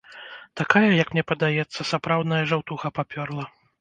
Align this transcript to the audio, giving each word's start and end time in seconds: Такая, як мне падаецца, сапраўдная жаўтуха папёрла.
Такая, 0.61 0.87
як 1.03 1.11
мне 1.15 1.23
падаецца, 1.31 1.87
сапраўдная 1.93 2.43
жаўтуха 2.53 2.87
папёрла. 2.97 3.45